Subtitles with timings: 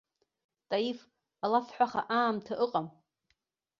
[0.69, 0.99] Таиф,
[1.43, 2.87] алафҳәаха аамҭа ыҟам.